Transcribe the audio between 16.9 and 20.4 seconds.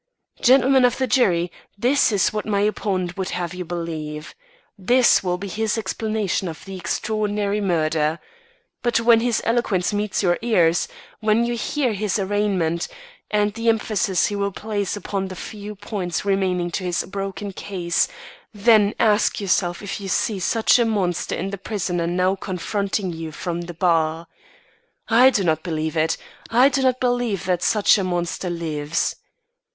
broken case, then ask yourself if you see